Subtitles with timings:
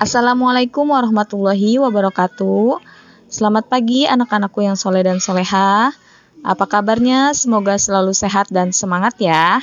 [0.00, 2.80] Assalamualaikum warahmatullahi wabarakatuh.
[3.28, 5.92] Selamat pagi anak-anakku yang soleh dan soleha.
[6.40, 7.36] Apa kabarnya?
[7.36, 9.60] Semoga selalu sehat dan semangat ya.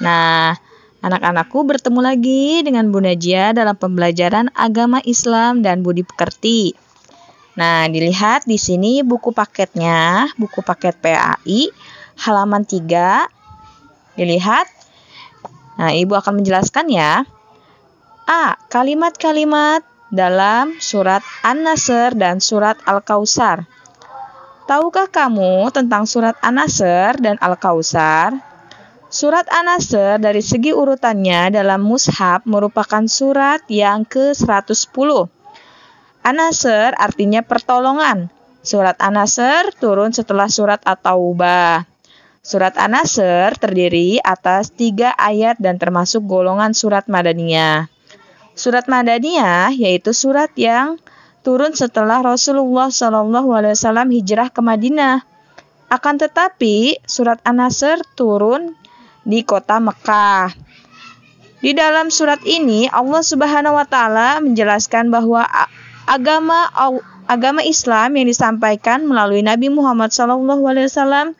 [0.00, 0.56] Nah,
[1.04, 6.72] anak-anakku bertemu lagi dengan Bu Najia dalam pembelajaran agama Islam dan budi pekerti.
[7.60, 11.68] Nah, dilihat di sini buku paketnya, buku paket PAI
[12.24, 13.28] halaman 3.
[14.16, 14.72] Dilihat.
[15.76, 17.28] Nah, Ibu akan menjelaskan ya.
[18.26, 18.58] A.
[18.66, 23.70] Kalimat-kalimat dalam surat An-Nasr dan surat Al-Kausar.
[24.66, 28.34] Tahukah kamu tentang surat An-Nasr dan Al-Kausar?
[29.06, 35.30] Surat An-Nasr dari segi urutannya dalam mushaf merupakan surat yang ke-110.
[36.26, 38.26] An-Nasr artinya pertolongan.
[38.66, 41.86] Surat An-Nasr turun setelah surat At-Taubah.
[42.42, 47.94] Surat An-Nasr terdiri atas tiga ayat dan termasuk golongan surat Madaniyah.
[48.56, 50.96] Surat Madaniyah yaitu surat yang
[51.44, 55.20] turun setelah Rasulullah Wasallam hijrah ke Madinah.
[55.92, 58.72] Akan tetapi surat An-Nasr turun
[59.28, 60.56] di kota Mekah.
[61.60, 65.44] Di dalam surat ini Allah Subhanahu wa taala menjelaskan bahwa
[66.08, 66.72] agama
[67.28, 71.36] agama Islam yang disampaikan melalui Nabi Muhammad SAW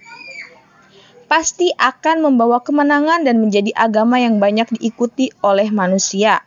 [1.32, 6.44] pasti akan membawa kemenangan dan menjadi agama yang banyak diikuti oleh manusia.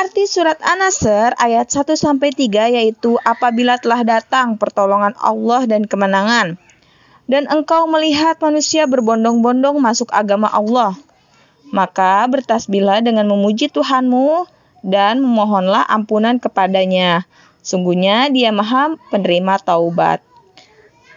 [0.00, 6.56] Arti surat An-Nasr ayat 1 sampai 3 yaitu apabila telah datang pertolongan Allah dan kemenangan
[7.28, 10.96] dan engkau melihat manusia berbondong-bondong masuk agama Allah
[11.68, 14.48] maka bertasbihlah dengan memuji Tuhanmu
[14.80, 17.28] dan memohonlah ampunan kepadanya.
[17.60, 20.24] Sungguhnya dia maha penerima taubat.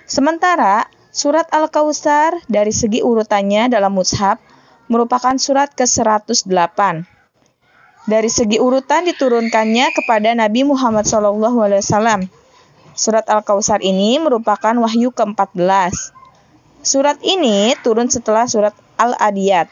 [0.04, 4.44] Sementara surat Al-Kausar dari segi urutannya dalam mushaf
[4.92, 7.13] merupakan surat ke-108
[8.04, 12.28] dari segi urutan diturunkannya kepada Nabi Muhammad SAW.
[12.94, 16.14] Surat Al-Kausar ini merupakan wahyu ke-14.
[16.84, 19.72] Surat ini turun setelah surat Al-Adiyat.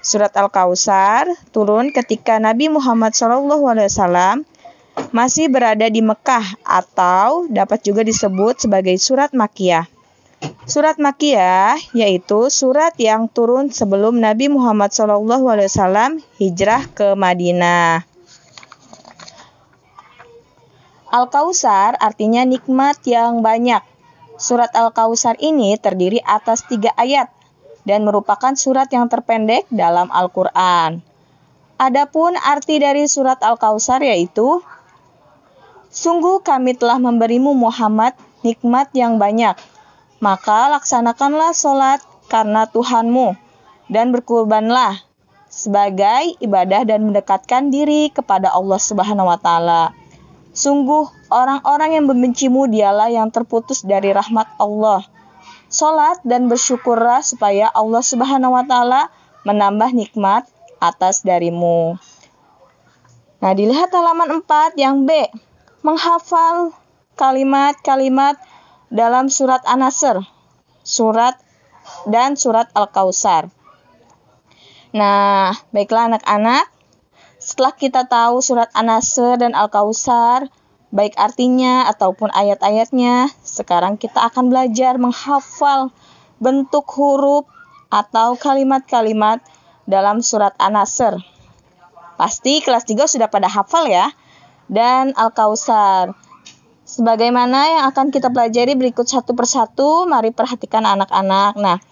[0.00, 4.46] Surat Al-Kausar turun ketika Nabi Muhammad SAW
[5.12, 9.95] masih berada di Mekah atau dapat juga disebut sebagai surat Makiyah.
[10.66, 18.02] Surat Makiyah yaitu surat yang turun sebelum Nabi Muhammad SAW hijrah ke Madinah.
[21.06, 23.78] Al-Kausar artinya nikmat yang banyak.
[24.42, 27.30] Surat Al-Kausar ini terdiri atas tiga ayat
[27.86, 30.98] dan merupakan surat yang terpendek dalam Al-Quran.
[31.78, 34.58] Adapun arti dari surat Al-Kausar yaitu
[35.94, 39.54] Sungguh kami telah memberimu Muhammad nikmat yang banyak
[40.18, 43.36] maka laksanakanlah sholat karena Tuhanmu
[43.92, 44.98] dan berkurbanlah
[45.46, 49.94] sebagai ibadah dan mendekatkan diri kepada Allah Subhanahu wa taala.
[50.56, 55.04] Sungguh orang-orang yang membencimu dialah yang terputus dari rahmat Allah.
[55.68, 59.12] Salat dan bersyukurlah supaya Allah Subhanahu wa taala
[59.44, 60.48] menambah nikmat
[60.80, 62.00] atas darimu.
[63.36, 65.28] Nah, dilihat halaman 4 yang B.
[65.84, 66.72] Menghafal
[67.14, 68.40] kalimat-kalimat
[68.92, 70.22] dalam surat An-Nasr,
[70.86, 71.34] surat
[72.06, 73.50] dan surat Al-Kausar.
[74.94, 76.70] Nah, baiklah anak-anak,
[77.36, 80.48] setelah kita tahu surat An-Nasr dan Al-Kausar,
[80.94, 85.92] baik artinya ataupun ayat-ayatnya, sekarang kita akan belajar menghafal
[86.38, 87.44] bentuk huruf
[87.92, 89.42] atau kalimat-kalimat
[89.86, 91.22] dalam surat An-Nasr.
[92.16, 94.08] Pasti kelas 3 sudah pada hafal ya.
[94.66, 96.16] Dan Al-Kausar.
[96.86, 101.58] Sebagaimana yang akan kita pelajari berikut satu persatu, mari perhatikan anak-anak.
[101.58, 101.82] Nah,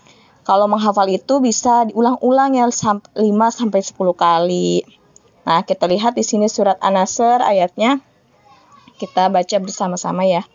[0.46, 3.10] kalau menghafal itu bisa diulang-ulang ya 5
[3.50, 4.86] sampai 10 kali.
[5.42, 7.98] Nah, kita lihat di sini surat An-Nasr ayatnya.
[8.94, 10.46] Kita baca bersama-sama ya.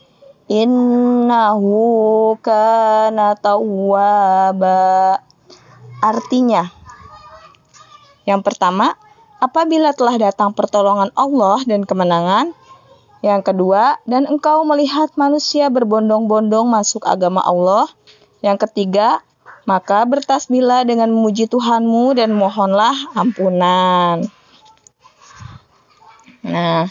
[0.48, 5.20] innahu kana tawwaba
[6.00, 6.72] artinya
[8.24, 8.96] yang pertama
[9.44, 12.56] apabila telah datang pertolongan Allah dan kemenangan
[13.22, 17.86] yang kedua, dan engkau melihat manusia berbondong-bondong masuk agama Allah.
[18.42, 19.22] Yang ketiga,
[19.70, 24.26] maka bertasbihlah dengan memuji Tuhanmu dan mohonlah ampunan.
[26.42, 26.90] Nah,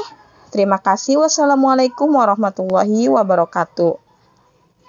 [0.52, 1.20] Terima kasih.
[1.20, 4.05] Wassalamualaikum warahmatullahi wabarakatuh.